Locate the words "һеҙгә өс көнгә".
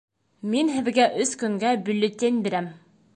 0.77-1.75